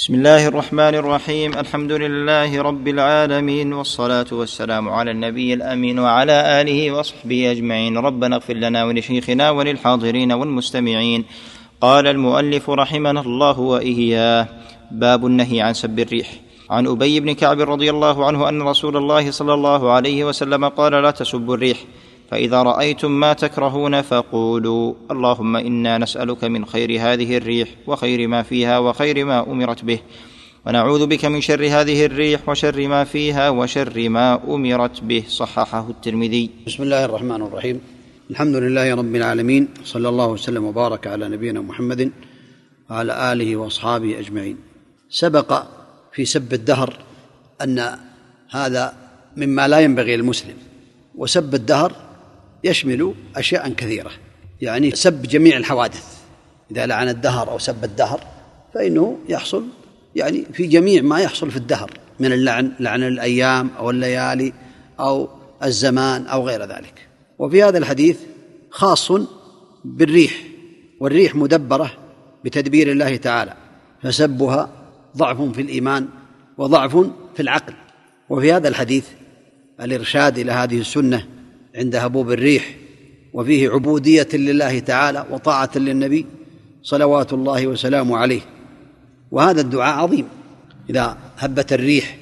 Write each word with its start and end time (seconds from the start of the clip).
بسم 0.00 0.14
الله 0.14 0.46
الرحمن 0.46 0.94
الرحيم 0.94 1.50
الحمد 1.58 1.92
لله 1.92 2.62
رب 2.62 2.88
العالمين 2.88 3.72
والصلاه 3.72 4.26
والسلام 4.32 4.88
على 4.88 5.10
النبي 5.10 5.54
الامين 5.54 5.98
وعلى 5.98 6.60
اله 6.60 6.90
وصحبه 6.90 7.50
اجمعين 7.50 7.98
ربنا 7.98 8.36
اغفر 8.36 8.54
لنا 8.54 8.84
ولشيخنا 8.84 9.50
وللحاضرين 9.50 10.32
والمستمعين 10.32 11.24
قال 11.80 12.06
المؤلف 12.06 12.70
رحمنا 12.70 13.20
الله 13.20 13.60
واياه 13.60 14.48
باب 14.90 15.26
النهي 15.26 15.60
عن 15.60 15.74
سب 15.74 15.98
الريح 15.98 16.28
عن 16.70 16.86
ابي 16.86 17.20
بن 17.20 17.32
كعب 17.32 17.60
رضي 17.60 17.90
الله 17.90 18.26
عنه 18.26 18.48
ان 18.48 18.62
رسول 18.62 18.96
الله 18.96 19.30
صلى 19.30 19.54
الله 19.54 19.92
عليه 19.92 20.24
وسلم 20.24 20.68
قال 20.68 20.92
لا 20.92 21.10
تسبوا 21.10 21.54
الريح 21.54 21.78
فإذا 22.30 22.62
رأيتم 22.62 23.10
ما 23.10 23.32
تكرهون 23.32 24.02
فقولوا 24.02 24.94
اللهم 25.10 25.56
إنا 25.56 25.98
نسألك 25.98 26.44
من 26.44 26.66
خير 26.66 26.90
هذه 27.00 27.36
الريح 27.36 27.68
وخير 27.86 28.28
ما 28.28 28.42
فيها 28.42 28.78
وخير 28.78 29.24
ما 29.24 29.42
أمرت 29.42 29.84
به. 29.84 30.00
ونعوذ 30.66 31.06
بك 31.06 31.24
من 31.24 31.40
شر 31.40 31.66
هذه 31.66 32.06
الريح 32.06 32.48
وشر 32.48 32.88
ما 32.88 33.04
فيها 33.04 33.50
وشر 33.50 34.08
ما 34.08 34.40
أمرت 34.48 35.00
به. 35.02 35.24
صححه 35.28 35.90
الترمذي. 35.90 36.50
بسم 36.66 36.82
الله 36.82 37.04
الرحمن 37.04 37.42
الرحيم. 37.42 37.80
الحمد 38.30 38.56
لله 38.56 38.94
رب 38.94 39.16
العالمين. 39.16 39.68
صلى 39.84 40.08
الله 40.08 40.26
وسلم 40.26 40.64
وبارك 40.64 41.06
على 41.06 41.28
نبينا 41.28 41.60
محمد 41.60 42.10
وعلى 42.90 43.32
آله 43.32 43.56
وأصحابه 43.56 44.18
أجمعين. 44.18 44.56
سبق 45.10 45.62
في 46.12 46.24
سب 46.24 46.52
الدهر 46.52 46.96
أن 47.62 47.98
هذا 48.50 48.94
مما 49.36 49.68
لا 49.68 49.80
ينبغي 49.80 50.16
للمسلم. 50.16 50.56
وسب 51.18 51.54
الدهر 51.54 52.09
يشمل 52.64 53.14
أشياء 53.36 53.68
كثيرة. 53.68 54.10
يعني 54.60 54.90
سب 54.90 55.22
جميع 55.22 55.56
الحوادث. 55.56 56.20
إذا 56.70 56.86
لعن 56.86 57.08
الدهر 57.08 57.50
أو 57.50 57.58
سب 57.58 57.84
الدهر 57.84 58.20
فإنه 58.74 59.18
يحصل 59.28 59.64
يعني 60.16 60.44
في 60.52 60.66
جميع 60.66 61.02
ما 61.02 61.20
يحصل 61.20 61.50
في 61.50 61.56
الدهر 61.56 61.90
من 62.20 62.32
اللعن 62.32 62.72
لعن 62.80 63.02
الأيام 63.02 63.70
أو 63.78 63.90
الليالي 63.90 64.52
أو 65.00 65.28
الزمان 65.64 66.26
أو 66.26 66.48
غير 66.48 66.62
ذلك. 66.62 67.08
وفي 67.38 67.62
هذا 67.62 67.78
الحديث 67.78 68.18
خاص 68.70 69.12
بالريح 69.84 70.42
والريح 71.00 71.34
مدبرة 71.34 71.92
بتدبير 72.44 72.92
الله 72.92 73.16
تعالى 73.16 73.54
فسبها 74.02 74.70
ضعف 75.16 75.42
في 75.42 75.62
الإيمان 75.62 76.08
وضعف 76.58 76.96
في 77.34 77.40
العقل. 77.40 77.74
وفي 78.28 78.52
هذا 78.52 78.68
الحديث 78.68 79.06
الإرشاد 79.80 80.38
إلى 80.38 80.52
هذه 80.52 80.80
السنة 80.80 81.26
عند 81.74 81.96
هبوب 81.96 82.30
الريح 82.30 82.76
وفيه 83.32 83.70
عبودية 83.70 84.28
لله 84.34 84.78
تعالى 84.78 85.26
وطاعة 85.30 85.70
للنبي 85.76 86.26
صلوات 86.82 87.32
الله 87.32 87.66
وسلامه 87.66 88.16
عليه. 88.16 88.40
وهذا 89.30 89.60
الدعاء 89.60 89.98
عظيم. 89.98 90.26
إذا 90.90 91.18
هبت 91.38 91.72
الريح 91.72 92.16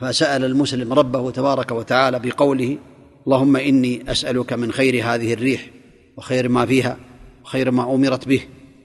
فسأل 0.00 0.44
المسلم 0.44 0.92
ربه 0.92 1.30
تبارك 1.30 1.70
وتعالى 1.70 2.18
بقوله 2.18 2.78
اللهم 3.26 3.56
إني 3.56 4.02
أسألك 4.08 4.52
من 4.52 4.72
خير 4.72 5.04
هذه 5.04 5.32
الريح 5.32 5.70
وخير 6.16 6.48
ما 6.48 6.66
فيها 6.66 6.96
وخير 7.44 7.70
ما 7.70 7.94
أمرت 7.94 8.28
به 8.28 8.40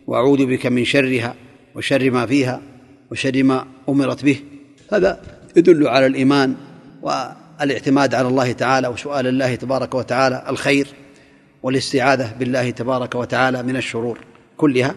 وأعوذ 0.08 0.46
بك 0.46 0.66
من 0.66 0.86
شرها 0.86 1.36
وشر 1.76 2.12
ما 2.12 2.26
فيها 2.26 2.62
وشر 3.12 3.44
ما 3.44 3.66
أمرت 3.90 4.26
به. 4.26 4.40
هذا 4.94 5.22
يدل 5.56 5.88
على 5.88 6.06
الإيمان 6.06 6.56
الاعتماد 7.62 8.16
على 8.16 8.28
الله 8.28 8.52
تعالى 8.52 8.88
وسؤال 8.88 9.28
الله 9.28 9.56
تبارك 9.56 9.96
وتعالى 9.96 10.44
الخير 10.50 10.88
والاستعاذة 11.64 12.34
بالله 12.40 12.70
تبارك 12.70 13.16
وتعالى 13.16 13.64
من 13.64 13.76
الشرور 13.76 14.20
كلها. 14.58 14.96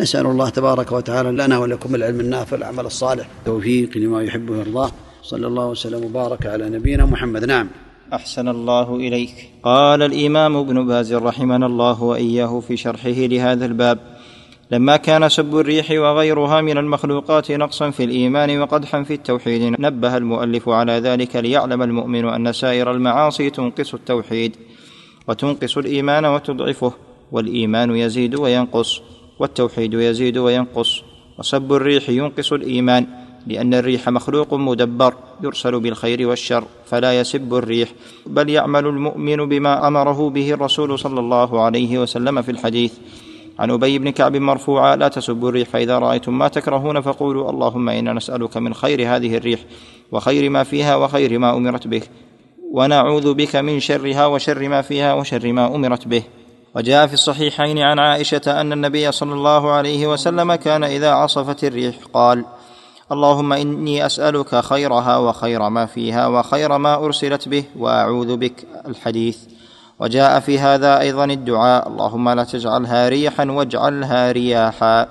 نسأل 0.00 0.26
الله 0.26 0.48
تبارك 0.48 0.92
وتعالى 0.92 1.30
لنا 1.30 1.58
ولكم 1.58 1.94
العلم 1.94 2.20
النافع 2.20 2.56
والعمل 2.56 2.86
الصالح. 2.86 3.28
توفيق 3.44 3.96
لما 3.96 4.22
يحب 4.22 4.50
ويرضاه 4.50 4.90
صلى 5.22 5.46
الله 5.46 5.66
وسلم 5.66 6.04
وبارك 6.04 6.46
على 6.46 6.68
نبينا 6.68 7.04
محمد. 7.04 7.44
نعم. 7.44 7.68
أحسن 8.12 8.48
الله 8.48 8.96
إليك. 8.96 9.34
قال 9.62 10.02
الإمام 10.02 10.56
ابن 10.56 10.86
باز 10.86 11.14
رحمنا 11.14 11.66
الله 11.66 12.02
وإياه 12.02 12.60
في 12.60 12.76
شرحه 12.76 13.08
لهذا 13.10 13.66
الباب 13.66 13.98
لما 14.72 14.96
كان 14.96 15.28
سب 15.28 15.58
الريح 15.58 15.90
وغيرها 15.90 16.60
من 16.60 16.78
المخلوقات 16.78 17.52
نقصا 17.52 17.90
في 17.90 18.04
الإيمان 18.04 18.60
وقدحا 18.60 19.02
في 19.02 19.14
التوحيد 19.14 19.62
نبه 19.62 20.16
المؤلف 20.16 20.68
على 20.68 20.92
ذلك 20.92 21.36
ليعلم 21.36 21.82
المؤمن 21.82 22.28
أن 22.28 22.52
سائر 22.52 22.90
المعاصي 22.90 23.50
تنقص 23.50 23.94
التوحيد 23.94 24.56
وتنقص 25.28 25.78
الإيمان 25.78 26.24
وتضعفه 26.24 26.92
والإيمان 27.32 27.96
يزيد 27.96 28.34
وينقص 28.34 29.00
والتوحيد 29.38 29.94
يزيد 29.94 30.38
وينقص 30.38 31.02
وسب 31.38 31.72
الريح 31.72 32.08
ينقص 32.08 32.52
الإيمان 32.52 33.06
لأن 33.46 33.74
الريح 33.74 34.08
مخلوق 34.08 34.54
مدبر 34.54 35.14
يرسل 35.42 35.80
بالخير 35.80 36.28
والشر 36.28 36.64
فلا 36.86 37.20
يسب 37.20 37.54
الريح 37.54 37.88
بل 38.26 38.50
يعمل 38.50 38.86
المؤمن 38.86 39.48
بما 39.48 39.88
أمره 39.88 40.30
به 40.30 40.52
الرسول 40.52 40.98
صلى 40.98 41.20
الله 41.20 41.60
عليه 41.60 41.98
وسلم 41.98 42.42
في 42.42 42.50
الحديث. 42.50 42.92
عن 43.60 43.70
أبي 43.70 43.98
بن 43.98 44.10
كعب 44.10 44.36
مرفوعا 44.36 44.96
لا 44.96 45.08
تسبوا 45.08 45.48
الريح 45.48 45.68
فإذا 45.68 45.98
رأيتم 45.98 46.38
ما 46.38 46.48
تكرهون 46.48 47.00
فقولوا 47.00 47.50
اللهم 47.50 47.88
إنا 47.88 48.12
نسألك 48.12 48.56
من 48.56 48.74
خير 48.74 49.16
هذه 49.16 49.36
الريح 49.36 49.60
وخير 50.12 50.50
ما 50.50 50.62
فيها 50.62 50.96
وخير 50.96 51.38
ما 51.38 51.56
أمرت 51.56 51.86
به 51.86 52.02
ونعوذ 52.72 53.34
بك 53.34 53.56
من 53.56 53.80
شرها 53.80 54.26
وشر 54.26 54.68
ما 54.68 54.82
فيها 54.82 55.14
وشر 55.14 55.52
ما 55.52 55.66
أمرت 55.74 56.08
به. 56.08 56.22
وجاء 56.74 57.06
في 57.06 57.14
الصحيحين 57.14 57.78
عن 57.78 57.98
عائشة 57.98 58.60
أن 58.60 58.72
النبي 58.72 59.12
صلى 59.12 59.32
الله 59.32 59.70
عليه 59.70 60.06
وسلم 60.06 60.54
كان 60.54 60.84
إذا 60.84 61.10
عصفت 61.10 61.64
الريح 61.64 61.94
قال 62.14 62.44
اللهم 63.12 63.52
إني 63.52 64.06
أسألك 64.06 64.60
خيرها 64.60 65.16
وخير 65.16 65.68
ما 65.68 65.86
فيها 65.86 66.26
وخير 66.26 66.78
ما 66.78 66.94
أرسلت 66.94 67.48
به 67.48 67.64
وأعوذ 67.76 68.36
بك. 68.36 68.66
الحديث. 68.88 69.38
وجاء 70.00 70.40
في 70.40 70.58
هذا 70.58 71.00
أيضا 71.00 71.24
الدعاء 71.24 71.88
اللهم 71.88 72.28
لا 72.28 72.44
تجعلها 72.44 73.08
ريحا 73.08 73.50
واجعلها 73.50 74.32
رياحا 74.32 75.06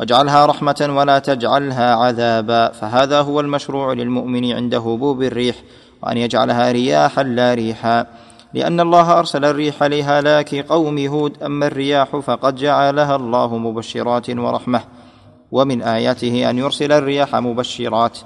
واجعلها 0.00 0.46
رحمة 0.46 0.86
ولا 0.90 1.18
تجعلها 1.18 1.94
عذابا. 1.94 2.68
فهذا 2.68 3.20
هو 3.20 3.40
المشروع 3.40 3.92
للمؤمن 3.92 4.52
عند 4.52 4.74
هبوب 4.74 5.22
الريح 5.22 5.56
وأن 6.02 6.16
يجعلها 6.16 6.72
رياحا 6.72 7.22
لا 7.22 7.54
ريحا. 7.54 8.06
لأن 8.54 8.80
الله 8.80 9.18
أرسل 9.18 9.44
الريح 9.44 9.82
لهلاك 9.82 10.54
قوم 10.54 11.06
هود 11.06 11.42
أما 11.42 11.66
الرياح 11.66 12.16
فقد 12.16 12.54
جعلها 12.54 13.16
الله 13.16 13.58
مبشرات 13.58 14.30
ورحمة 14.30 14.80
ومن 15.52 15.82
آياته 15.82 16.50
أن 16.50 16.58
يرسل 16.58 16.92
الرياح 16.92 17.36
مبشرات. 17.36 18.18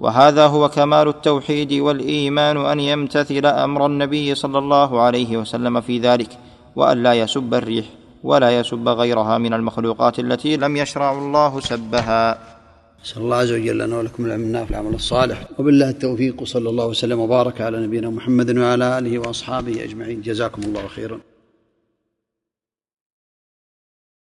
وهذا 0.00 0.46
هو 0.46 0.68
كمال 0.68 1.08
التوحيد 1.08 1.72
والإيمان 1.72 2.56
أن 2.56 2.80
يمتثل 2.80 3.46
أمر 3.46 3.86
النبي 3.86 4.34
صلى 4.34 4.58
الله 4.58 5.00
عليه 5.00 5.36
وسلم 5.36 5.80
في 5.80 5.98
ذلك 5.98 6.28
وأن 6.76 7.02
لا 7.02 7.14
يسب 7.14 7.54
الريح 7.54 7.86
ولا 8.24 8.50
يسب 8.58 8.88
غيرها 8.88 9.38
من 9.38 9.54
المخلوقات 9.54 10.18
التي 10.18 10.56
لم 10.56 10.76
يشرع 10.76 11.12
الله 11.12 11.60
سبها. 11.60 12.38
نسأل 13.04 13.22
الله 13.22 13.36
عز 13.36 13.52
وجل 13.52 13.78
لنا 13.78 13.98
ولكم 13.98 14.24
العلم 14.24 14.42
النافع 14.42 14.70
العمل 14.70 14.94
الصالح 14.94 15.44
وبالله 15.58 15.90
التوفيق 15.90 16.42
وصلى 16.42 16.68
الله 16.70 16.86
وسلم 16.86 17.18
وبارك 17.20 17.60
على 17.60 17.86
نبينا 17.86 18.10
محمد 18.10 18.58
وعلى 18.58 18.98
آله 18.98 19.18
وأصحابه 19.18 19.84
أجمعين. 19.84 20.20
جزاكم 20.20 20.62
الله 20.62 20.86
خيرا. 20.86 21.29